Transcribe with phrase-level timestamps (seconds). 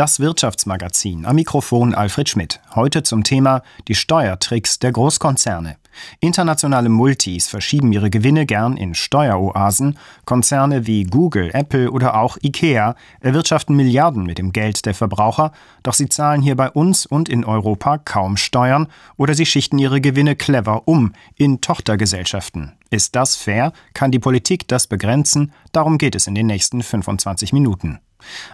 [0.00, 1.26] Das Wirtschaftsmagazin.
[1.26, 2.60] Am Mikrofon Alfred Schmidt.
[2.74, 5.76] Heute zum Thema die Steuertricks der Großkonzerne.
[6.20, 9.98] Internationale Multis verschieben ihre Gewinne gern in Steueroasen.
[10.24, 15.52] Konzerne wie Google, Apple oder auch IKEA erwirtschaften Milliarden mit dem Geld der Verbraucher,
[15.82, 18.86] doch sie zahlen hier bei uns und in Europa kaum Steuern
[19.18, 22.72] oder sie schichten ihre Gewinne clever um in Tochtergesellschaften.
[22.88, 23.74] Ist das fair?
[23.92, 25.52] Kann die Politik das begrenzen?
[25.72, 28.00] Darum geht es in den nächsten 25 Minuten.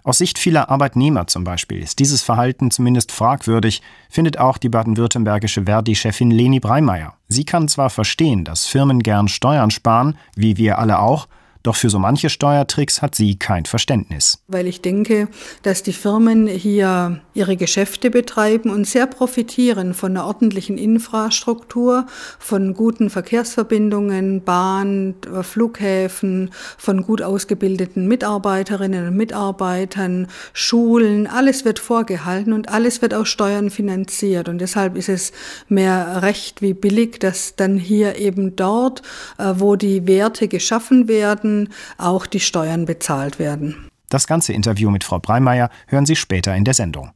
[0.04, 5.64] Aus Sicht vieler Arbeitnehmer zum Beispiel ist dieses Verhalten zumindest fragwürdig, findet auch die baden-württembergische
[5.64, 7.14] Verdi-Chefin Leni Breimeyer.
[7.28, 11.28] Sie kann zwar verstehen, dass Firmen gern Steuern sparen, wie wir alle auch,
[11.66, 14.38] doch für so manche Steuertricks hat sie kein Verständnis.
[14.48, 15.28] Weil ich denke,
[15.62, 22.06] dass die Firmen hier ihre Geschäfte betreiben und sehr profitieren von einer ordentlichen Infrastruktur,
[22.38, 31.26] von guten Verkehrsverbindungen, Bahn, Flughäfen, von gut ausgebildeten Mitarbeiterinnen und Mitarbeitern, Schulen.
[31.26, 34.48] Alles wird vorgehalten und alles wird aus Steuern finanziert.
[34.48, 35.32] Und deshalb ist es
[35.68, 39.02] mehr recht wie billig, dass dann hier eben dort,
[39.38, 41.55] äh, wo die Werte geschaffen werden,
[41.99, 43.90] auch die Steuern bezahlt werden.
[44.09, 47.10] Das ganze Interview mit Frau Breimeyer hören Sie später in der Sendung.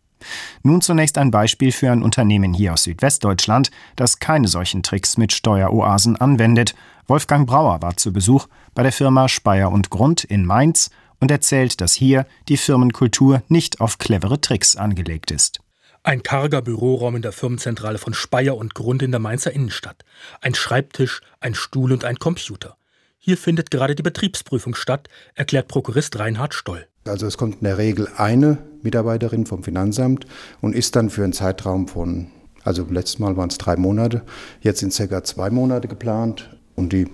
[0.63, 5.33] Nun zunächst ein Beispiel für ein Unternehmen hier aus Südwestdeutschland, das keine solchen Tricks mit
[5.33, 6.75] Steueroasen anwendet.
[7.07, 11.81] Wolfgang Brauer war zu Besuch bei der Firma Speyer und Grund in Mainz und erzählt,
[11.81, 15.61] dass hier die Firmenkultur nicht auf clevere Tricks angelegt ist.
[16.03, 20.05] Ein karger Büroraum in der Firmenzentrale von Speyer und Grund in der Mainzer Innenstadt.
[20.41, 22.77] Ein Schreibtisch, ein Stuhl und ein Computer.
[23.23, 26.87] Hier findet gerade die Betriebsprüfung statt, erklärt Prokurist Reinhard Stoll.
[27.05, 30.25] Also es kommt in der Regel eine Mitarbeiterin vom Finanzamt
[30.63, 32.29] und ist dann für einen Zeitraum von,
[32.65, 34.23] also letztes Mal waren es drei Monate,
[34.63, 37.09] jetzt sind circa zwei Monate geplant und die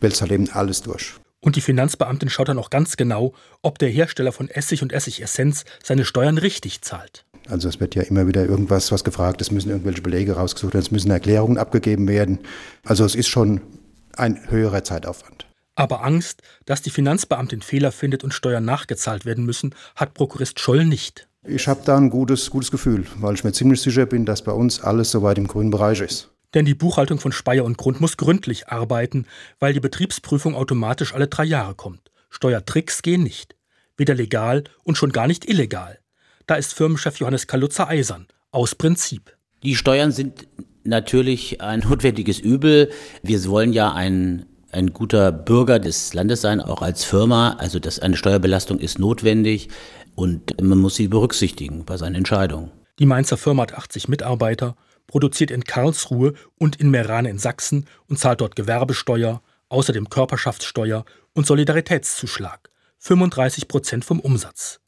[0.00, 1.16] wälzt halt eben alles durch.
[1.40, 5.66] Und die Finanzbeamtin schaut dann auch ganz genau, ob der Hersteller von Essig und Essigessenz
[5.82, 7.26] seine Steuern richtig zahlt.
[7.50, 10.84] Also es wird ja immer wieder irgendwas was gefragt, es müssen irgendwelche Belege rausgesucht werden,
[10.84, 12.38] es müssen Erklärungen abgegeben werden.
[12.82, 13.60] Also es ist schon
[14.16, 15.49] ein höherer Zeitaufwand.
[15.80, 20.84] Aber Angst, dass die Finanzbeamtin Fehler findet und Steuern nachgezahlt werden müssen, hat Prokurist Scholl
[20.84, 21.26] nicht.
[21.42, 24.52] Ich habe da ein gutes, gutes Gefühl, weil ich mir ziemlich sicher bin, dass bei
[24.52, 26.28] uns alles soweit im grünen Bereich ist.
[26.52, 29.24] Denn die Buchhaltung von Speyer und Grund muss gründlich arbeiten,
[29.58, 32.10] weil die Betriebsprüfung automatisch alle drei Jahre kommt.
[32.28, 33.56] Steuertricks gehen nicht.
[33.96, 35.98] Weder legal und schon gar nicht illegal.
[36.46, 38.26] Da ist Firmenchef Johannes Kalutzer eisern.
[38.50, 39.34] Aus Prinzip.
[39.62, 40.46] Die Steuern sind
[40.84, 42.90] natürlich ein notwendiges Übel.
[43.22, 47.56] Wir wollen ja ein ein guter Bürger des Landes sein, auch als Firma.
[47.58, 49.68] Also das, eine Steuerbelastung ist notwendig
[50.14, 52.70] und man muss sie berücksichtigen bei seinen Entscheidungen.
[52.98, 54.76] Die Mainzer Firma hat 80 Mitarbeiter,
[55.06, 61.46] produziert in Karlsruhe und in Merane in Sachsen und zahlt dort Gewerbesteuer, außerdem Körperschaftssteuer und
[61.46, 62.70] Solidaritätszuschlag.
[62.98, 64.80] 35 Prozent vom Umsatz.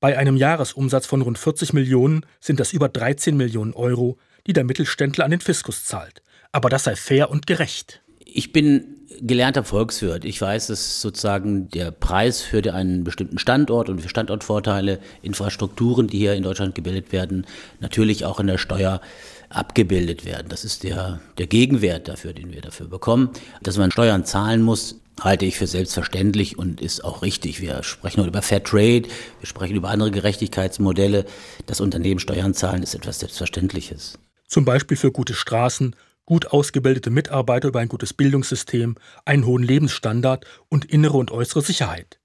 [0.00, 4.64] Bei einem Jahresumsatz von rund 40 Millionen sind das über 13 Millionen Euro, die der
[4.64, 6.22] Mittelständler an den Fiskus zahlt.
[6.52, 8.02] Aber das sei fair und gerecht.
[8.24, 10.24] Ich bin gelernter Volkswirt.
[10.24, 16.18] Ich weiß, dass sozusagen der Preis für einen bestimmten Standort und für Standortvorteile, Infrastrukturen, die
[16.18, 17.46] hier in Deutschland gebildet werden,
[17.80, 19.00] natürlich auch in der Steuer
[19.48, 20.48] abgebildet werden.
[20.48, 23.30] Das ist der, der Gegenwert dafür, den wir dafür bekommen.
[23.62, 27.60] Dass man Steuern zahlen muss, halte ich für selbstverständlich und ist auch richtig.
[27.60, 31.24] Wir sprechen heute über Fair Trade, wir sprechen über andere Gerechtigkeitsmodelle.
[31.66, 34.18] Dass Unternehmen Steuern zahlen, ist etwas Selbstverständliches.
[34.48, 40.44] Zum Beispiel für gute Straßen, gut ausgebildete Mitarbeiter über ein gutes Bildungssystem, einen hohen Lebensstandard
[40.68, 42.18] und innere und äußere Sicherheit.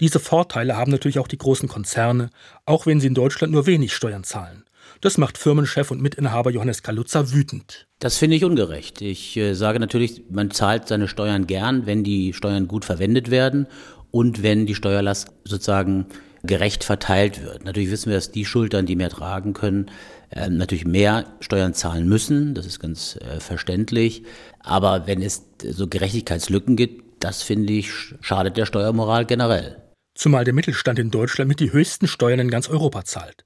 [0.00, 2.30] Diese Vorteile haben natürlich auch die großen Konzerne,
[2.66, 4.64] auch wenn sie in Deutschland nur wenig Steuern zahlen.
[5.00, 7.88] Das macht Firmenchef und Mitinhaber Johannes Kalutzer wütend.
[7.98, 9.00] Das finde ich ungerecht.
[9.00, 13.66] Ich äh, sage natürlich, man zahlt seine Steuern gern, wenn die Steuern gut verwendet werden
[14.10, 16.06] und wenn die Steuerlast sozusagen
[16.42, 17.64] gerecht verteilt wird.
[17.64, 19.90] Natürlich wissen wir, dass die Schultern, die mehr tragen können,
[20.30, 22.54] äh, natürlich mehr Steuern zahlen müssen.
[22.54, 24.24] Das ist ganz äh, verständlich.
[24.60, 29.82] Aber wenn es so Gerechtigkeitslücken gibt, das finde ich, schadet der Steuermoral generell.
[30.14, 33.44] Zumal der Mittelstand in Deutschland mit die höchsten Steuern in ganz Europa zahlt.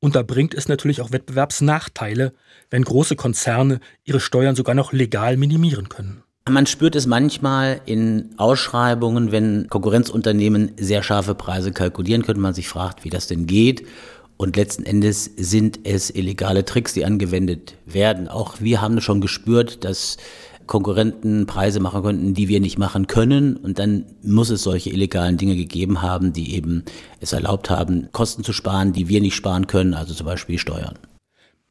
[0.00, 2.32] Und da bringt es natürlich auch Wettbewerbsnachteile,
[2.70, 6.24] wenn große Konzerne ihre Steuern sogar noch legal minimieren können.
[6.48, 12.68] Man spürt es manchmal in Ausschreibungen, wenn Konkurrenzunternehmen sehr scharfe Preise kalkulieren können, man sich
[12.68, 13.86] fragt, wie das denn geht.
[14.38, 18.26] Und letzten Endes sind es illegale Tricks, die angewendet werden.
[18.26, 20.16] Auch wir haben schon gespürt, dass
[20.66, 23.56] Konkurrenten Preise machen könnten, die wir nicht machen können.
[23.56, 26.82] Und dann muss es solche illegalen Dinge gegeben haben, die eben
[27.20, 30.98] es erlaubt haben, Kosten zu sparen, die wir nicht sparen können, also zum Beispiel Steuern.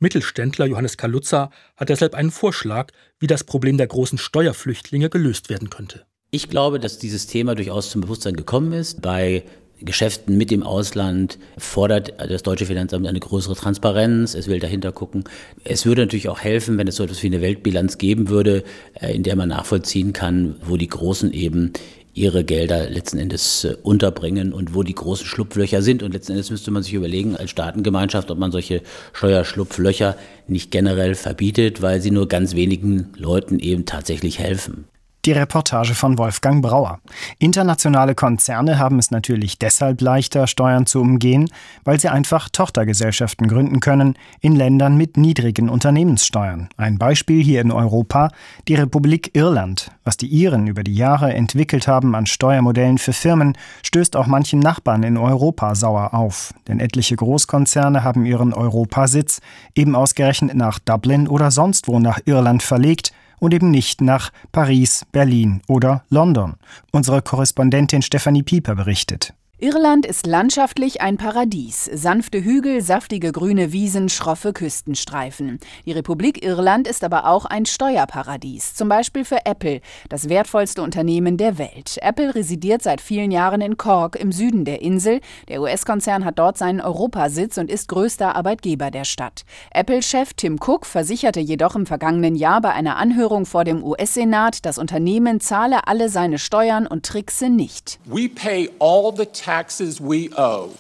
[0.02, 5.70] Mittelständler Johannes Kaluza hat deshalb einen Vorschlag, wie das Problem der großen Steuerflüchtlinge gelöst werden
[5.70, 6.06] könnte.
[6.32, 9.04] Ich glaube, dass dieses Thema durchaus zum Bewusstsein gekommen ist.
[9.04, 9.44] Bei
[9.80, 14.34] Geschäften mit dem Ausland fordert das deutsche Finanzamt eine größere Transparenz.
[14.34, 15.24] Es will dahinter gucken.
[15.64, 18.64] Es würde natürlich auch helfen, wenn es so etwas wie eine Weltbilanz geben würde,
[18.94, 21.74] äh, in der man nachvollziehen kann, wo die Großen eben
[22.14, 26.04] ihre Gelder letzten Endes äh, unterbringen und wo die großen Schlupflöcher sind.
[26.04, 28.82] Und letzten Endes müsste man sich überlegen als Staatengemeinschaft, ob man solche
[29.14, 30.16] Steuerschlupflöcher
[30.48, 34.86] nicht generell verbietet, weil sie nur ganz wenigen Leuten eben tatsächlich helfen.
[35.24, 37.00] Die Reportage von Wolfgang Brauer.
[37.38, 41.48] Internationale Konzerne haben es natürlich deshalb leichter, Steuern zu umgehen,
[41.84, 46.70] weil sie einfach Tochtergesellschaften gründen können in Ländern mit niedrigen Unternehmenssteuern.
[46.76, 48.32] Ein Beispiel hier in Europa,
[48.68, 49.92] die Republik Irland.
[50.04, 54.60] Was die Iren über die Jahre entwickelt haben an Steuermodellen für Firmen, stößt auch manchen
[54.60, 56.52] Nachbarn in Europa sauer auf.
[56.68, 59.40] Denn etliche Großkonzerne haben ihren Europasitz
[59.76, 65.06] eben ausgerechnet nach Dublin oder sonst wo nach Irland verlegt, und eben nicht nach Paris,
[65.12, 66.54] Berlin oder London.
[66.92, 69.34] Unsere Korrespondentin Stefanie Pieper berichtet.
[69.64, 71.88] Irland ist landschaftlich ein Paradies.
[71.94, 75.60] Sanfte Hügel, saftige grüne Wiesen, schroffe Küstenstreifen.
[75.86, 78.74] Die Republik Irland ist aber auch ein Steuerparadies.
[78.74, 82.00] Zum Beispiel für Apple, das wertvollste Unternehmen der Welt.
[82.02, 85.22] Apple residiert seit vielen Jahren in Cork im Süden der Insel.
[85.48, 89.44] Der US-Konzern hat dort seinen Europasitz und ist größter Arbeitgeber der Stadt.
[89.76, 94.80] Apple-Chef Tim Cook versicherte jedoch im vergangenen Jahr bei einer Anhörung vor dem US-Senat, das
[94.80, 98.00] Unternehmen zahle alle seine Steuern und trickse nicht.
[98.06, 100.74] We pay all the taxes we owe,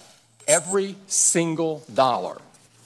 [0.47, 2.37] every single dollar.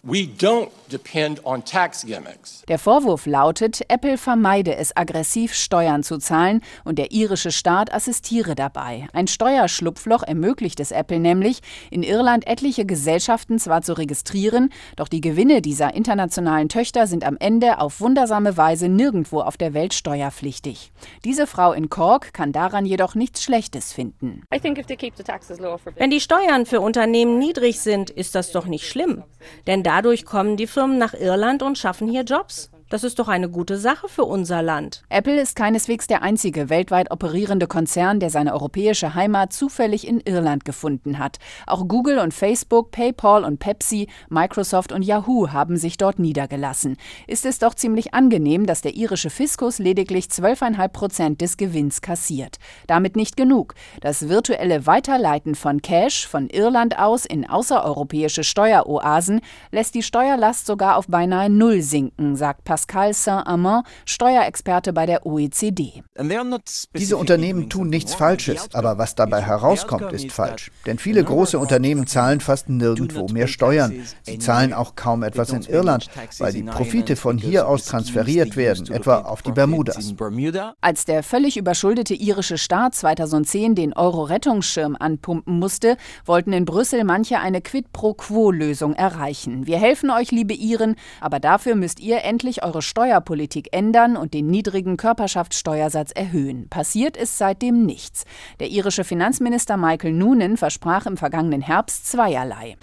[0.04, 2.64] We don't depend on tax gimmicks.
[2.68, 8.56] Der Vorwurf lautet, Apple vermeide es, aggressiv Steuern zu zahlen und der irische Staat assistiere
[8.56, 9.08] dabei.
[9.12, 15.22] Ein Steuerschlupfloch ermöglicht es Apple nämlich, in Irland etliche Gesellschaften zwar zu registrieren, doch die
[15.22, 20.92] Gewinne dieser internationalen Töchter sind am Ende auf wundersame Weise nirgendwo auf der Welt steuerpflichtig.
[21.24, 24.44] Diese Frau in Cork kann daran jedoch nichts Schlechtes finden.
[25.98, 29.24] Wenn die Steuern für Unternehmen niedrig sind, ist das doch nicht schlimm.
[29.68, 32.70] Denn da Dadurch kommen die Firmen nach Irland und schaffen hier Jobs.
[32.88, 35.02] Das ist doch eine gute Sache für unser Land.
[35.10, 40.66] Apple ist keineswegs der einzige weltweit operierende Konzern, der seine europäische Heimat zufällig in Irland
[40.66, 41.40] gefunden hat.
[41.66, 46.98] Auch Google und Facebook, PayPal und Pepsi, Microsoft und Yahoo haben sich dort niedergelassen.
[47.26, 52.58] Ist es doch ziemlich angenehm, dass der irische Fiskus lediglich 12,5 Prozent des Gewinns kassiert.
[52.86, 53.74] Damit nicht genug.
[54.02, 59.42] Das virtuelle Weiterleiten von Cash von Irland aus in außereuropäische Steueroasen
[59.72, 65.26] lässt die Steuerlast sogar auf beinahe Null sinken, sagt Pascal Pascal Saint-Amand, Steuerexperte bei der
[65.26, 66.04] OECD.
[66.94, 70.72] Diese Unternehmen tun nichts Falsches, aber was dabei herauskommt, ist falsch.
[70.86, 74.04] Denn viele große Unternehmen zahlen fast nirgendwo mehr Steuern.
[74.24, 78.92] Sie zahlen auch kaum etwas in Irland, weil die Profite von hier aus transferiert werden,
[78.92, 80.14] etwa auf die Bermudas.
[80.82, 85.96] Als der völlig überschuldete irische Staat 2010 den Euro-Rettungsschirm anpumpen musste,
[86.26, 89.66] wollten in Brüssel manche eine Quid-pro-Quo-Lösung erreichen.
[89.66, 94.48] Wir helfen euch, liebe Iren, aber dafür müsst ihr endlich eure Steuerpolitik ändern und den
[94.48, 96.68] niedrigen Körperschaftssteuersatz erhöhen.
[96.70, 98.26] Passiert ist seitdem nichts.
[98.60, 102.76] Der irische Finanzminister Michael Noonan versprach im vergangenen Herbst zweierlei.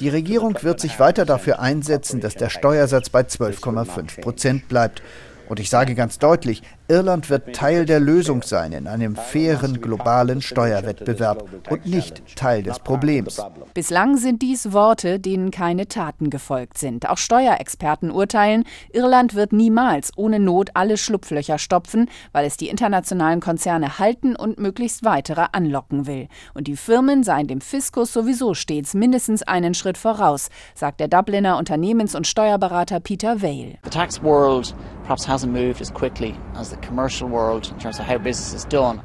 [0.00, 5.02] Die Regierung wird sich weiter dafür einsetzen, dass der Steuersatz bei 12,5 Prozent bleibt.
[5.48, 10.42] Und ich sage ganz deutlich, Irland wird Teil der Lösung sein in einem fairen globalen
[10.42, 13.42] Steuerwettbewerb und nicht Teil des Problems.
[13.72, 17.08] Bislang sind dies Worte, denen keine Taten gefolgt sind.
[17.08, 23.40] Auch Steuerexperten urteilen, Irland wird niemals ohne Not alle Schlupflöcher stopfen, weil es die internationalen
[23.40, 26.28] Konzerne halten und möglichst weitere anlocken will.
[26.52, 31.56] Und die Firmen seien dem Fiskus sowieso stets mindestens einen Schritt voraus, sagt der Dubliner
[31.56, 33.78] Unternehmens- und Steuerberater Peter Vale.
[33.84, 36.73] The tax world perhaps hasn't moved as quickly as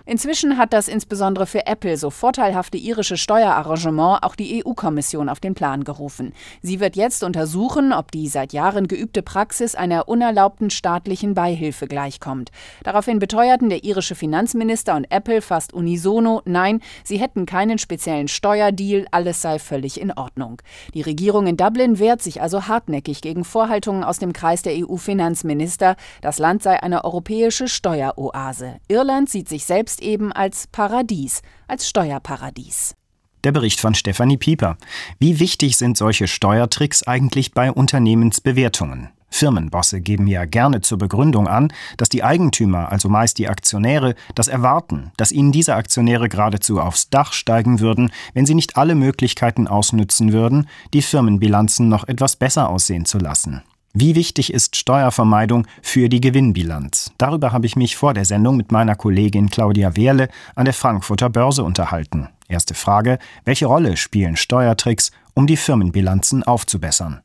[0.06, 5.54] Inzwischen hat das insbesondere für Apple so vorteilhafte irische Steuerarrangement auch die EU-Kommission auf den
[5.54, 6.34] Plan gerufen.
[6.62, 12.52] Sie wird jetzt untersuchen, ob die seit Jahren geübte Praxis einer unerlaubten staatlichen Beihilfe gleichkommt.
[12.84, 19.08] Daraufhin beteuerten der irische Finanzminister und Apple fast unisono, nein, sie hätten keinen speziellen Steuerdeal,
[19.12, 20.62] alles sei völlig in Ordnung.
[20.94, 25.96] Die Regierung in Dublin wehrt sich also hartnäckig gegen Vorhaltungen aus dem Kreis der EU-Finanzminister,
[26.22, 28.80] das Land sei eine europäische britische Steueroase.
[28.88, 32.96] Irland sieht sich selbst eben als Paradies, als Steuerparadies.
[33.44, 34.78] Der Bericht von Stefanie Pieper.
[35.20, 39.10] Wie wichtig sind solche Steuertricks eigentlich bei Unternehmensbewertungen?
[39.30, 44.48] Firmenbosse geben ja gerne zur Begründung an, dass die Eigentümer, also meist die Aktionäre, das
[44.48, 49.68] erwarten, dass ihnen diese Aktionäre geradezu aufs Dach steigen würden, wenn sie nicht alle Möglichkeiten
[49.68, 53.64] ausnützen würden, die Firmenbilanzen noch etwas besser aussehen zu lassen.
[53.94, 57.12] Wie wichtig ist Steuervermeidung für die Gewinnbilanz?
[57.18, 61.30] Darüber habe ich mich vor der Sendung mit meiner Kollegin Claudia Wehrle an der Frankfurter
[61.30, 62.30] Börse unterhalten.
[62.48, 67.22] Erste Frage, welche Rolle spielen Steuertricks, um die Firmenbilanzen aufzubessern?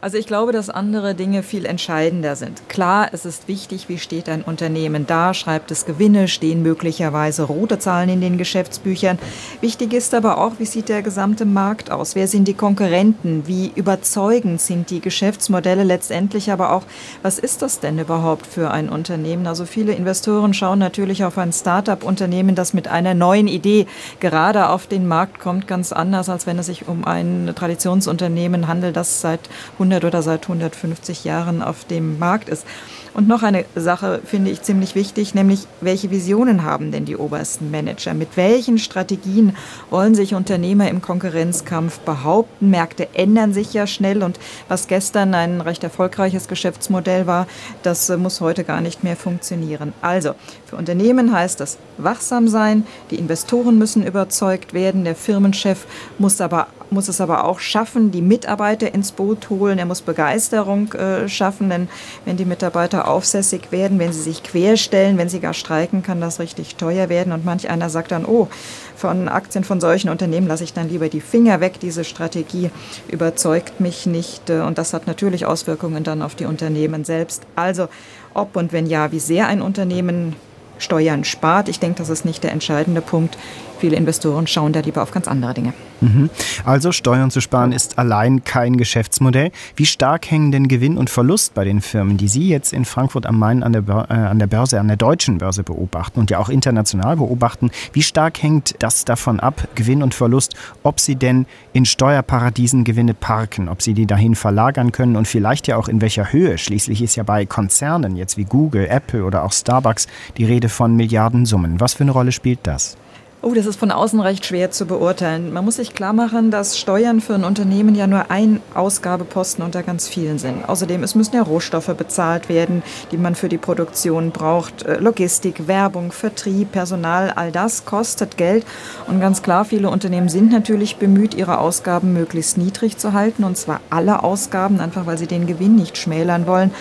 [0.00, 2.68] Also ich glaube, dass andere Dinge viel entscheidender sind.
[2.68, 7.80] Klar, es ist wichtig, wie steht ein Unternehmen da, schreibt es Gewinne, stehen möglicherweise rote
[7.80, 9.18] Zahlen in den Geschäftsbüchern.
[9.60, 12.14] Wichtig ist aber auch, wie sieht der gesamte Markt aus?
[12.14, 13.48] Wer sind die Konkurrenten?
[13.48, 16.52] Wie überzeugend sind die Geschäftsmodelle letztendlich?
[16.52, 16.84] Aber auch,
[17.22, 19.48] was ist das denn überhaupt für ein Unternehmen?
[19.48, 23.88] Also viele Investoren schauen natürlich auf ein Start-up-Unternehmen, das mit einer neuen Idee
[24.20, 28.94] gerade auf den Markt kommt, ganz anders, als wenn es sich um ein Traditionsunternehmen handelt,
[28.94, 29.40] das seit
[29.72, 32.66] 100 100 oder seit 150 Jahren auf dem Markt ist.
[33.14, 37.70] Und noch eine Sache finde ich ziemlich wichtig, nämlich welche Visionen haben denn die obersten
[37.70, 38.14] Manager?
[38.14, 39.56] Mit welchen Strategien
[39.90, 42.70] wollen sich Unternehmer im Konkurrenzkampf behaupten?
[42.70, 47.46] Märkte ändern sich ja schnell und was gestern ein recht erfolgreiches Geschäftsmodell war,
[47.82, 49.92] das äh, muss heute gar nicht mehr funktionieren.
[50.02, 50.34] Also
[50.66, 55.86] für Unternehmen heißt das wachsam sein, die Investoren müssen überzeugt werden, der Firmenchef
[56.18, 59.78] muss aber muss es aber auch schaffen, die Mitarbeiter ins Boot holen.
[59.78, 61.88] Er muss Begeisterung äh, schaffen, denn
[62.24, 66.40] wenn die Mitarbeiter aufsässig werden, wenn sie sich querstellen, wenn sie gar streiken, kann das
[66.40, 67.32] richtig teuer werden.
[67.32, 68.48] Und manch einer sagt dann, oh,
[68.96, 71.80] von Aktien von solchen Unternehmen lasse ich dann lieber die Finger weg.
[71.80, 72.70] Diese Strategie
[73.08, 74.50] überzeugt mich nicht.
[74.50, 77.42] Äh, und das hat natürlich Auswirkungen dann auf die Unternehmen selbst.
[77.56, 77.88] Also
[78.34, 80.36] ob und wenn ja, wie sehr ein Unternehmen
[80.78, 81.68] Steuern spart.
[81.68, 83.36] Ich denke, das ist nicht der entscheidende Punkt.
[83.78, 85.72] Viele Investoren schauen da lieber auf ganz andere Dinge.
[86.00, 86.30] Mhm.
[86.64, 89.50] Also Steuern zu sparen ist allein kein Geschäftsmodell.
[89.76, 93.26] Wie stark hängen denn Gewinn und Verlust bei den Firmen, die Sie jetzt in Frankfurt
[93.26, 96.38] am Main an der, äh, an der Börse, an der deutschen Börse beobachten und ja
[96.38, 101.46] auch international beobachten, wie stark hängt das davon ab, Gewinn und Verlust, ob Sie denn
[101.72, 106.00] in Steuerparadiesen Gewinne parken, ob Sie die dahin verlagern können und vielleicht ja auch in
[106.00, 106.58] welcher Höhe?
[106.58, 110.06] Schließlich ist ja bei Konzernen jetzt wie Google, Apple oder auch Starbucks
[110.36, 111.80] die Rede von Milliardensummen.
[111.80, 112.96] Was für eine Rolle spielt das?
[113.40, 115.52] Oh, das ist von außen recht schwer zu beurteilen.
[115.52, 119.84] Man muss sich klar machen, dass Steuern für ein Unternehmen ja nur ein Ausgabeposten unter
[119.84, 120.68] ganz vielen sind.
[120.68, 124.82] Außerdem, es müssen ja Rohstoffe bezahlt werden, die man für die Produktion braucht.
[124.82, 128.66] Äh, Logistik, Werbung, Vertrieb, Personal, all das kostet Geld.
[129.06, 133.44] Und ganz klar, viele Unternehmen sind natürlich bemüht, ihre Ausgaben möglichst niedrig zu halten.
[133.44, 136.72] Und zwar alle Ausgaben, einfach weil sie den Gewinn nicht schmälern wollen.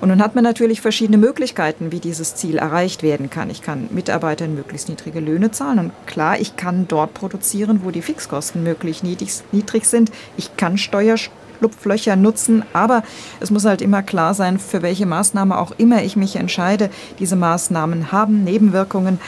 [0.00, 3.50] Und nun hat man natürlich verschiedene Möglichkeiten, wie dieses Ziel erreicht werden kann.
[3.50, 8.02] Ich kann Mitarbeitern möglichst niedrige Löhne zahlen und klar, ich kann dort produzieren, wo die
[8.02, 10.12] Fixkosten möglichst niedrig sind.
[10.36, 13.02] Ich kann Steuerschlupflöcher nutzen, aber
[13.40, 16.90] es muss halt immer klar sein, für welche Maßnahme auch immer ich mich entscheide.
[17.18, 19.18] Diese Maßnahmen haben Nebenwirkungen.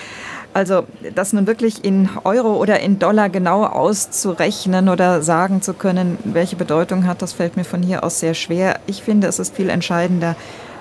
[0.53, 0.83] Also
[1.15, 6.57] das nun wirklich in Euro oder in Dollar genau auszurechnen oder sagen zu können, welche
[6.57, 8.80] Bedeutung hat, das fällt mir von hier aus sehr schwer.
[8.91, 10.35] Ich finde, es ist viel entscheidender,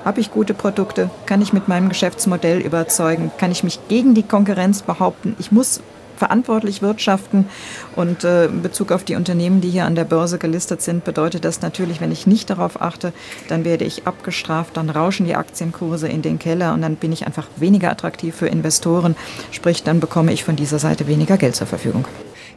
[0.04, 1.10] habe ich gute Produkte?
[1.28, 3.32] Kann ich mit meinem Geschäftsmodell überzeugen?
[3.38, 5.36] Kann ich mich gegen die Konkurrenz behaupten?
[5.40, 5.82] Ich muss
[6.18, 7.48] verantwortlich wirtschaften.
[7.96, 11.46] Und äh, in Bezug auf die Unternehmen, die hier an der Börse gelistet sind, bedeutet
[11.46, 13.14] das natürlich, wenn ich nicht darauf achte,
[13.48, 17.26] dann werde ich abgestraft, dann rauschen die Aktienkurse in den Keller und dann bin ich
[17.26, 19.16] einfach weniger attraktiv für Investoren.
[19.52, 22.06] Sprich, dann bekomme ich von dieser Seite weniger Geld zur Verfügung.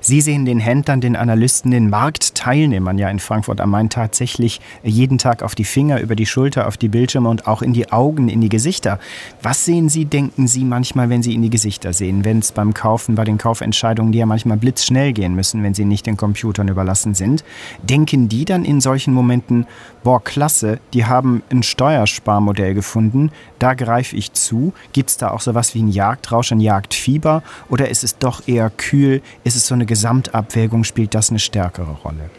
[0.03, 5.17] Sie sehen den Händlern, den Analysten, den Marktteilnehmern ja in Frankfurt am Main tatsächlich jeden
[5.17, 8.29] Tag auf die Finger, über die Schulter, auf die Bildschirme und auch in die Augen,
[8.29, 8.99] in die Gesichter.
[9.43, 12.75] Was sehen Sie, denken Sie manchmal, wenn Sie in die Gesichter sehen, wenn es beim
[12.75, 16.67] Kaufen, bei den Kaufentscheidungen, die ja manchmal blitzschnell gehen müssen, wenn sie nicht den Computern
[16.67, 17.45] überlassen sind,
[17.83, 19.67] denken die dann in solchen Momenten,
[20.03, 24.73] boah, klasse, die haben ein Steuersparmodell gefunden, da greife ich zu.
[24.93, 28.71] Gibt es da auch sowas wie ein Jagdrausch, ein Jagdfieber oder ist es doch eher
[28.71, 29.23] kühl?
[29.45, 32.31] Ist es so eine Gesamtabwägung, spielt das eine stärkere Rolle?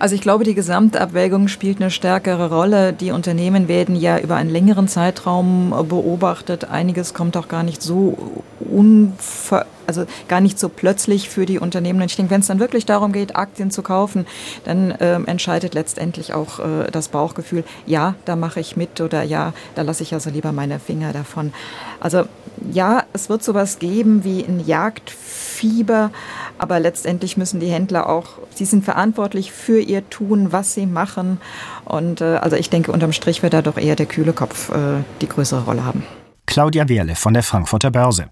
[0.00, 2.92] Also ich glaube, die Gesamtabwägung spielt eine stärkere Rolle.
[2.92, 6.64] Die Unternehmen werden ja über einen längeren Zeitraum beobachtet.
[6.64, 12.00] Einiges kommt auch gar nicht so unver also gar nicht so plötzlich für die Unternehmen.
[12.00, 14.26] Und ich denke, wenn es dann wirklich darum geht, Aktien zu kaufen,
[14.64, 19.52] dann äh, entscheidet letztendlich auch äh, das Bauchgefühl, ja, da mache ich mit oder ja,
[19.74, 21.52] da lasse ich also lieber meine Finger davon.
[22.00, 22.24] Also
[22.72, 26.10] ja, es wird sowas geben wie ein Jagdfieber,
[26.58, 31.40] aber letztendlich müssen die Händler auch, sie sind verantwortlich für ihr Tun, was sie machen.
[31.84, 35.02] Und äh, also ich denke, unterm Strich wird da doch eher der kühle Kopf äh,
[35.20, 36.02] die größere Rolle haben.
[36.46, 38.26] Claudia Wehrle von der Frankfurter Börse.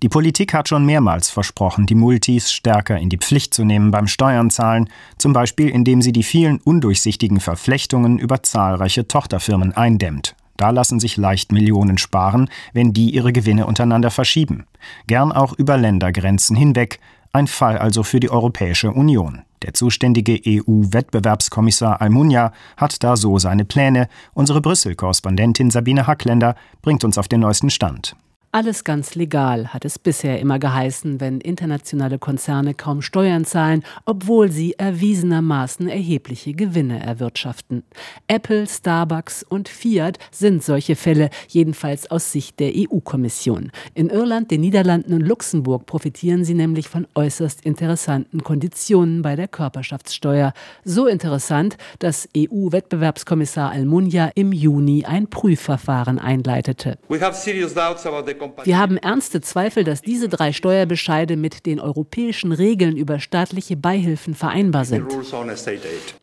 [0.00, 4.06] Die Politik hat schon mehrmals versprochen, die Multis stärker in die Pflicht zu nehmen beim
[4.06, 4.88] Steuernzahlen,
[5.18, 10.36] zum Beispiel indem sie die vielen undurchsichtigen Verflechtungen über zahlreiche Tochterfirmen eindämmt.
[10.56, 14.66] Da lassen sich leicht Millionen sparen, wenn die ihre Gewinne untereinander verschieben.
[15.08, 17.00] Gern auch über Ländergrenzen hinweg,
[17.32, 19.42] ein Fall also für die Europäische Union.
[19.62, 24.08] Der zuständige EU-Wettbewerbskommissar Almunia hat da so seine Pläne.
[24.32, 28.14] Unsere Brüssel-Korrespondentin Sabine Hackländer bringt uns auf den neuesten Stand.
[28.50, 34.50] Alles ganz legal, hat es bisher immer geheißen, wenn internationale Konzerne kaum Steuern zahlen, obwohl
[34.50, 37.82] sie erwiesenermaßen erhebliche Gewinne erwirtschaften.
[38.26, 43.70] Apple, Starbucks und Fiat sind solche Fälle, jedenfalls aus Sicht der EU-Kommission.
[43.92, 49.48] In Irland, den Niederlanden und Luxemburg profitieren sie nämlich von äußerst interessanten Konditionen bei der
[49.48, 50.54] Körperschaftssteuer.
[50.84, 56.96] So interessant, dass EU-Wettbewerbskommissar Almunia im Juni ein Prüfverfahren einleitete.
[57.10, 61.66] We have serious doubts about the wir haben ernste Zweifel, dass diese drei Steuerbescheide mit
[61.66, 65.06] den europäischen Regeln über staatliche Beihilfen vereinbar sind.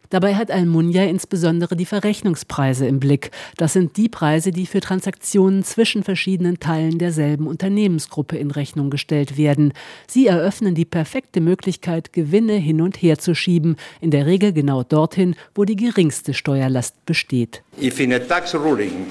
[0.10, 3.32] Dabei hat Almunia insbesondere die Verrechnungspreise im Blick.
[3.58, 9.38] Das sind die Preise, die für Transaktionen zwischen verschiedenen Teilen derselben Unternehmensgruppe in Rechnung gestellt
[9.38, 9.74] werden.
[10.08, 14.84] Sie eröffnen die perfekte Möglichkeit, Gewinne hin und her zu schieben, in der Regel genau
[14.84, 17.64] dorthin, wo die geringste Steuerlast besteht.
[17.82, 19.08] If in a tax ruling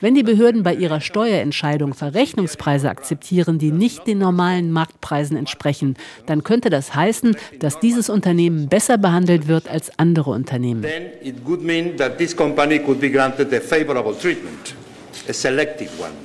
[0.00, 5.96] wenn die Behörden bei ihrer Steuerentscheidung Verrechnungspreise akzeptieren, die nicht den normalen Marktpreisen entsprechen,
[6.26, 10.82] dann könnte das heißen, dass dieses Unternehmen besser behandelt wird als andere Unternehmen.
[10.82, 14.74] Then it could mean that this company could be granted a favorable treatment.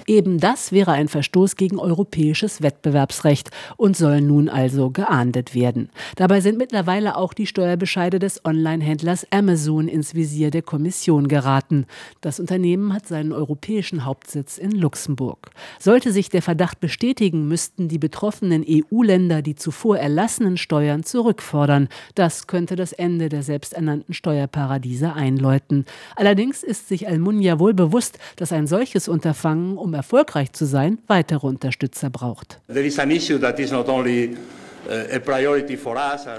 [0.07, 5.89] Eben das wäre ein Verstoß gegen europäisches Wettbewerbsrecht und soll nun also geahndet werden.
[6.15, 11.85] Dabei sind mittlerweile auch die Steuerbescheide des Online-Händlers Amazon ins Visier der Kommission geraten.
[12.21, 15.51] Das Unternehmen hat seinen europäischen Hauptsitz in Luxemburg.
[15.79, 21.87] Sollte sich der Verdacht bestätigen, müssten die betroffenen EU-Länder die zuvor erlassenen Steuern zurückfordern.
[22.15, 25.85] Das könnte das Ende der selbsternannten Steuerparadiese einläuten.
[26.15, 30.99] Allerdings ist sich Almunia wohl bewusst, dass ein solches solches Unterfangen, um erfolgreich zu sein,
[31.07, 32.61] weitere Unterstützer braucht.
[32.69, 32.73] Uh,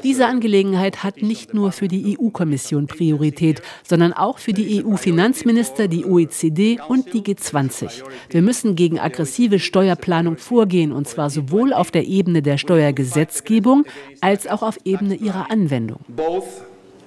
[0.02, 6.06] Diese Angelegenheit hat nicht nur für die EU-Kommission Priorität, sondern auch für die EU-Finanzminister, die
[6.06, 8.02] OECD und die G20.
[8.30, 13.84] Wir müssen gegen aggressive Steuerplanung vorgehen, und zwar sowohl auf der Ebene der Steuergesetzgebung
[14.22, 16.00] als auch auf Ebene ihrer Anwendung.
[16.08, 16.62] Both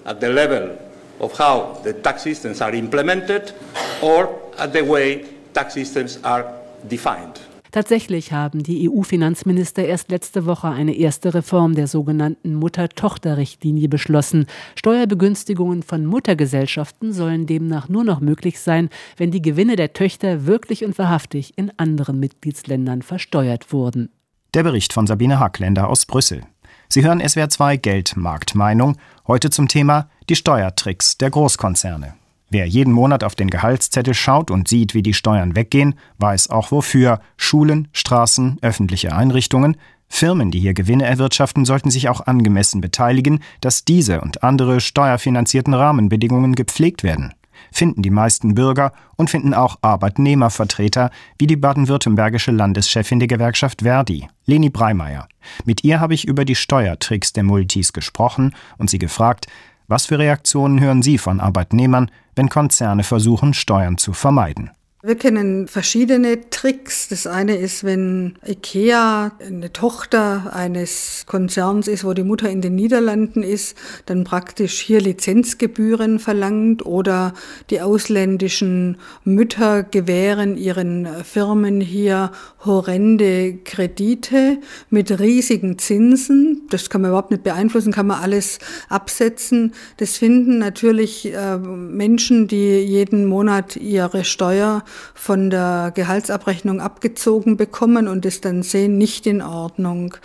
[0.05, 0.77] at the level
[1.19, 3.55] of how the tax systems are implemented
[4.01, 6.45] or at the way tax systems are
[6.89, 7.39] defined.
[7.71, 14.45] Tatsächlich haben die EU-Finanzminister erst letzte Woche eine erste Reform der sogenannten Mutter-Tochter-Richtlinie beschlossen.
[14.75, 20.83] Steuerbegünstigungen von Muttergesellschaften sollen demnach nur noch möglich sein, wenn die Gewinne der Töchter wirklich
[20.83, 24.09] und wahrhaftig in anderen Mitgliedsländern versteuert wurden.
[24.53, 26.43] Der Bericht von Sabine Hackländer aus Brüssel.
[26.89, 28.97] Sie hören SWR 2 Geldmarktmeinung.
[29.27, 32.15] Heute zum Thema die Steuertricks der Großkonzerne.
[32.51, 36.71] Wer jeden Monat auf den Gehaltszettel schaut und sieht, wie die Steuern weggehen, weiß auch
[36.71, 37.21] wofür.
[37.37, 39.77] Schulen, Straßen, öffentliche Einrichtungen.
[40.09, 45.73] Firmen, die hier Gewinne erwirtschaften, sollten sich auch angemessen beteiligen, dass diese und andere steuerfinanzierten
[45.73, 47.33] Rahmenbedingungen gepflegt werden.
[47.71, 51.09] Finden die meisten Bürger und finden auch Arbeitnehmervertreter,
[51.39, 55.29] wie die baden-württembergische Landeschefin der Gewerkschaft Verdi, Leni Breimeyer.
[55.63, 59.47] Mit ihr habe ich über die Steuertricks der Multis gesprochen und sie gefragt,
[59.87, 64.71] was für Reaktionen hören Sie von Arbeitnehmern, wenn Konzerne versuchen, Steuern zu vermeiden?
[65.03, 67.07] Wir kennen verschiedene Tricks.
[67.07, 72.75] Das eine ist, wenn IKEA eine Tochter eines Konzerns ist, wo die Mutter in den
[72.75, 77.33] Niederlanden ist, dann praktisch hier Lizenzgebühren verlangt oder
[77.71, 82.31] die ausländischen Mütter gewähren ihren Firmen hier
[82.63, 84.59] horrende Kredite
[84.91, 86.67] mit riesigen Zinsen.
[86.69, 89.73] Das kann man überhaupt nicht beeinflussen, kann man alles absetzen.
[89.97, 98.07] Das finden natürlich äh, Menschen, die jeden Monat ihre Steuer von der Gehaltsabrechnung abgezogen bekommen
[98.07, 100.15] und es dann sehen, nicht in Ordnung.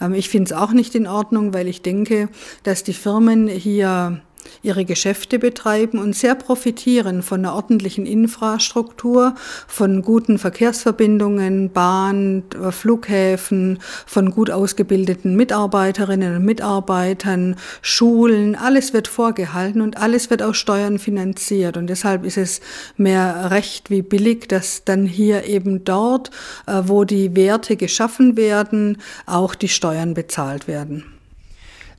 [0.00, 2.28] Ähm, ich finde es auch nicht in Ordnung, weil ich denke,
[2.62, 4.20] dass die Firmen hier
[4.62, 9.34] ihre Geschäfte betreiben und sehr profitieren von einer ordentlichen Infrastruktur,
[9.66, 19.80] von guten Verkehrsverbindungen, Bahn, Flughäfen, von gut ausgebildeten Mitarbeiterinnen und Mitarbeitern, Schulen, alles wird vorgehalten
[19.80, 21.76] und alles wird aus Steuern finanziert.
[21.76, 22.60] Und deshalb ist es
[22.96, 26.30] mehr recht wie billig, dass dann hier eben dort,
[26.66, 31.04] äh, wo die Werte geschaffen werden, auch die Steuern bezahlt werden.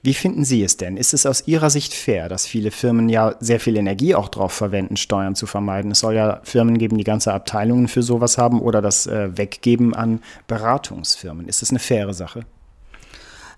[0.06, 0.98] Wie finden Sie es denn?
[0.98, 4.52] Ist es aus Ihrer Sicht fair, dass viele Firmen ja sehr viel Energie auch darauf
[4.52, 5.92] verwenden, Steuern zu vermeiden?
[5.92, 9.96] Es soll ja Firmen geben, die ganze Abteilungen für sowas haben oder das äh, Weggeben
[9.96, 11.48] an Beratungsfirmen.
[11.48, 12.46] Ist es eine faire Sache?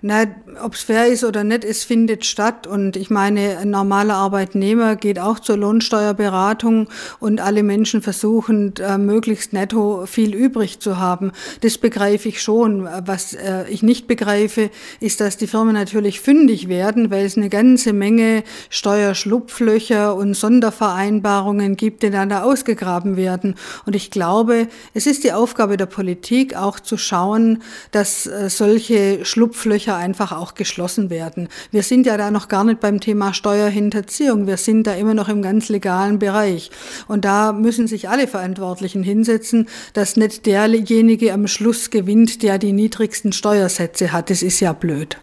[0.08, 0.26] Na,
[0.64, 2.68] ob es fair ist oder nicht, es findet statt.
[2.68, 6.90] Und ich meine, ein normaler Arbeitnehmer geht auch zur Lohnsteuerberatung
[7.20, 11.32] und alle Menschen versuchen, äh, möglichst netto viel übrig zu haben.
[11.62, 12.88] Das begreife ich schon.
[13.08, 17.50] Was äh, ich nicht begreife, ist, dass die Firmen natürlich fündig werden, weil es eine
[17.50, 23.56] ganze Menge Steuerschlupflöcher und Sondervereinbarungen gibt, die dann da ausgegraben werden.
[23.88, 29.26] Und ich glaube, es ist die Aufgabe der Politik auch zu schauen, dass äh, solche
[29.26, 31.50] Schlupflöcher einfach auch geschlossen werden.
[31.72, 34.48] Wir sind ja da noch gar nicht beim Thema Steuerhinterziehung.
[34.48, 36.72] Wir sind da immer noch im ganz legalen Bereich.
[37.08, 42.74] Und da müssen sich alle Verantwortlichen hinsetzen, dass nicht derjenige am Schluss gewinnt, der die
[42.74, 44.30] niedrigsten Steuersätze hat.
[44.30, 45.18] Das ist ja blöd.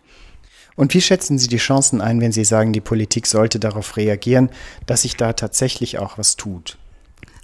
[0.74, 4.50] Und wie schätzen Sie die Chancen ein, wenn Sie sagen, die Politik sollte darauf reagieren,
[4.87, 6.78] dass sich da tatsächlich auch was tut?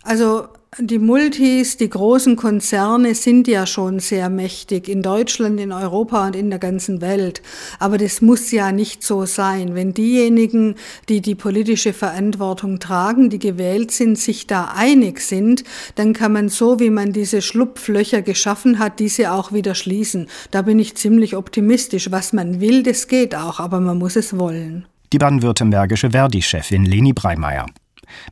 [0.02, 6.26] Also die Multis, die großen Konzerne sind ja schon sehr mächtig in Deutschland, in Europa
[6.26, 7.42] und in der ganzen Welt.
[7.78, 9.74] Aber das muss ja nicht so sein.
[9.74, 10.74] Wenn diejenigen,
[11.08, 16.48] die die politische Verantwortung tragen, die gewählt sind, sich da einig sind, dann kann man
[16.48, 20.28] so, wie man diese Schlupflöcher geschaffen hat, diese auch wieder schließen.
[20.50, 22.10] Da bin ich ziemlich optimistisch.
[22.10, 24.86] Was man will, das geht auch, aber man muss es wollen.
[25.12, 27.66] Die baden-württembergische Verdi-Chefin Leni Breimeyer.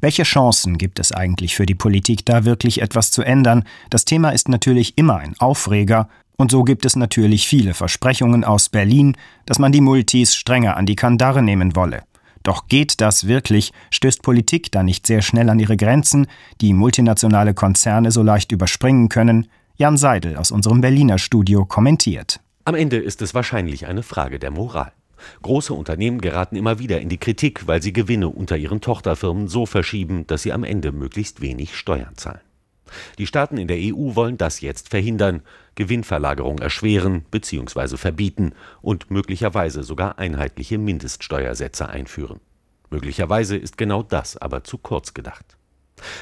[0.01, 3.65] Welche Chancen gibt es eigentlich für die Politik, da wirklich etwas zu ändern?
[3.91, 8.69] Das Thema ist natürlich immer ein Aufreger, und so gibt es natürlich viele Versprechungen aus
[8.69, 12.03] Berlin, dass man die Multis strenger an die Kandare nehmen wolle.
[12.43, 13.73] Doch geht das wirklich?
[13.91, 16.29] Stößt Politik da nicht sehr schnell an ihre Grenzen,
[16.61, 19.49] die multinationale Konzerne so leicht überspringen können?
[19.77, 22.41] Jan Seidel aus unserem Berliner Studio kommentiert.
[22.65, 24.93] Am Ende ist es wahrscheinlich eine Frage der Moral.
[25.43, 29.67] Große Unternehmen geraten immer wieder in die Kritik, weil sie Gewinne unter ihren Tochterfirmen so
[29.67, 32.41] verschieben, dass sie am Ende möglichst wenig Steuern zahlen.
[33.19, 35.43] Die Staaten in der EU wollen das jetzt verhindern,
[35.75, 37.97] Gewinnverlagerung erschweren bzw.
[37.97, 42.41] verbieten und möglicherweise sogar einheitliche Mindeststeuersätze einführen.
[42.91, 45.56] Möglicherweise ist genau das aber zu kurz gedacht.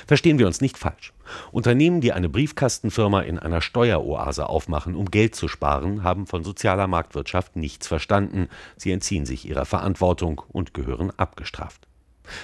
[0.06, 1.12] Verstehen wir uns nicht falsch.
[1.50, 6.86] Unternehmen, die eine Briefkastenfirma in einer Steueroase aufmachen, um Geld zu sparen, haben von sozialer
[6.86, 8.48] Marktwirtschaft nichts verstanden.
[8.76, 11.86] Sie entziehen sich ihrer Verantwortung und gehören abgestraft.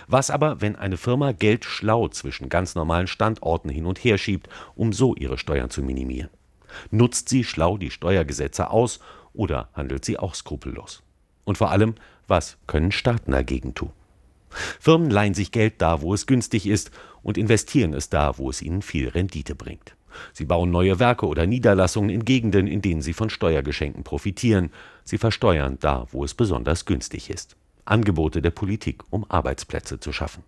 [0.09, 4.49] Was aber, wenn eine Firma Geld schlau zwischen ganz normalen Standorten hin und her schiebt,
[4.75, 6.31] um so ihre Steuern zu minimieren?
[6.91, 9.01] Nutzt sie schlau die Steuergesetze aus
[9.33, 11.03] oder handelt sie auch skrupellos?
[11.45, 11.95] Und vor allem,
[12.29, 13.93] was können Staaten dagegen tun?
[14.51, 16.91] Firmen leihen sich Geld da, wo es günstig ist,
[17.23, 19.95] und investieren es da, wo es ihnen viel Rendite bringt.
[20.33, 24.71] Sie bauen neue Werke oder Niederlassungen in Gegenden, in denen sie von Steuergeschenken profitieren.
[25.05, 27.57] Sie versteuern da, wo es besonders günstig ist.
[27.85, 30.43] Angebote der Politik, um Arbeitsplätze zu schaffen.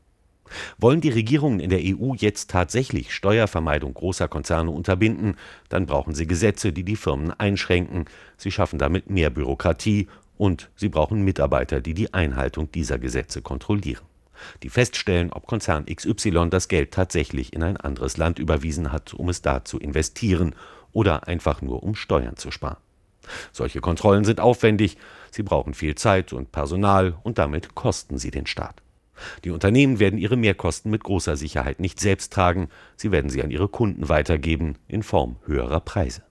[0.78, 5.36] Wollen die Regierungen in der EU jetzt tatsächlich Steuervermeidung großer Konzerne unterbinden,
[5.70, 8.04] dann brauchen sie Gesetze, die die Firmen einschränken.
[8.36, 10.08] Sie schaffen damit mehr Bürokratie
[10.42, 14.02] und sie brauchen Mitarbeiter, die die Einhaltung dieser Gesetze kontrollieren.
[14.64, 19.28] Die feststellen, ob Konzern XY das Geld tatsächlich in ein anderes Land überwiesen hat, um
[19.28, 20.56] es da zu investieren
[20.90, 22.78] oder einfach nur um Steuern zu sparen.
[23.52, 24.96] Solche Kontrollen sind aufwendig,
[25.30, 28.82] sie brauchen viel Zeit und Personal und damit kosten sie den Staat.
[29.44, 33.52] Die Unternehmen werden ihre Mehrkosten mit großer Sicherheit nicht selbst tragen, sie werden sie an
[33.52, 36.24] ihre Kunden weitergeben in Form höherer Preise.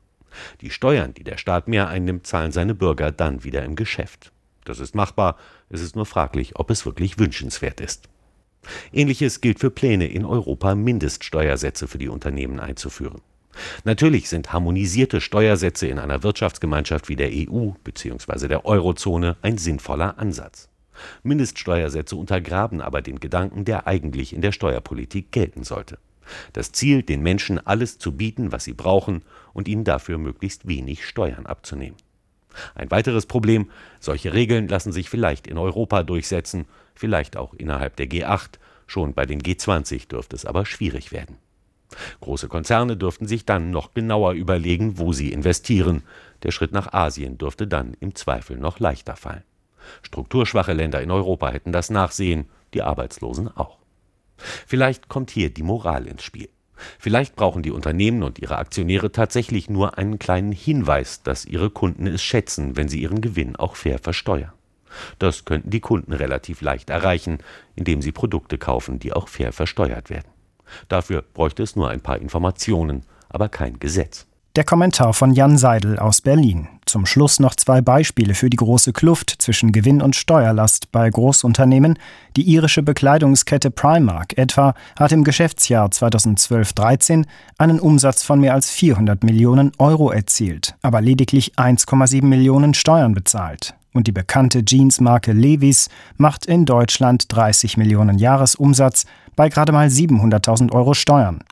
[0.61, 4.31] Die Steuern, die der Staat mehr einnimmt, zahlen seine Bürger dann wieder im Geschäft.
[4.65, 5.37] Das ist machbar,
[5.69, 8.09] es ist nur fraglich, ob es wirklich wünschenswert ist.
[8.93, 13.21] Ähnliches gilt für Pläne, in Europa Mindeststeuersätze für die Unternehmen einzuführen.
[13.83, 18.47] Natürlich sind harmonisierte Steuersätze in einer Wirtschaftsgemeinschaft wie der EU bzw.
[18.47, 20.69] der Eurozone ein sinnvoller Ansatz.
[21.23, 25.97] Mindeststeuersätze untergraben aber den Gedanken, der eigentlich in der Steuerpolitik gelten sollte.
[26.53, 31.05] Das Ziel, den Menschen alles zu bieten, was sie brauchen, und ihnen dafür möglichst wenig
[31.05, 31.97] Steuern abzunehmen.
[32.75, 36.65] Ein weiteres Problem, solche Regeln lassen sich vielleicht in Europa durchsetzen,
[36.95, 41.37] vielleicht auch innerhalb der G8, schon bei den G20 dürfte es aber schwierig werden.
[42.21, 46.03] Große Konzerne dürften sich dann noch genauer überlegen, wo sie investieren.
[46.43, 49.43] Der Schritt nach Asien dürfte dann im Zweifel noch leichter fallen.
[50.01, 53.80] Strukturschwache Länder in Europa hätten das Nachsehen, die Arbeitslosen auch.
[54.67, 56.49] Vielleicht kommt hier die Moral ins Spiel.
[56.99, 62.07] Vielleicht brauchen die Unternehmen und ihre Aktionäre tatsächlich nur einen kleinen Hinweis, dass ihre Kunden
[62.07, 64.53] es schätzen, wenn sie ihren Gewinn auch fair versteuern.
[65.19, 67.37] Das könnten die Kunden relativ leicht erreichen,
[67.75, 70.27] indem sie Produkte kaufen, die auch fair versteuert werden.
[70.87, 74.27] Dafür bräuchte es nur ein paar Informationen, aber kein Gesetz.
[74.57, 76.67] Der Kommentar von Jan Seidel aus Berlin.
[76.85, 81.97] Zum Schluss noch zwei Beispiele für die große Kluft zwischen Gewinn und Steuerlast bei Großunternehmen.
[82.35, 87.23] Die irische Bekleidungskette Primark etwa hat im Geschäftsjahr 2012-13
[87.57, 93.73] einen Umsatz von mehr als 400 Millionen Euro erzielt, aber lediglich 1,7 Millionen Steuern bezahlt.
[93.93, 95.87] Und die bekannte Jeansmarke Levis
[96.17, 99.05] macht in Deutschland 30 Millionen Jahresumsatz
[99.35, 101.43] bei gerade mal 700.000 Euro Steuern.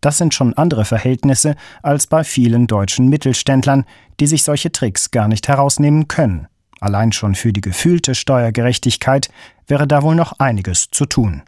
[0.00, 3.84] Das sind schon andere Verhältnisse als bei vielen deutschen Mittelständlern,
[4.20, 6.46] die sich solche Tricks gar nicht herausnehmen können.
[6.80, 9.30] Allein schon für die gefühlte Steuergerechtigkeit
[9.66, 11.42] wäre da wohl noch einiges zu tun.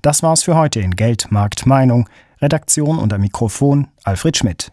[0.00, 2.08] Das war's für heute in Geld, Markt, Meinung.
[2.40, 4.72] Redaktion unter Mikrofon Alfred Schmidt.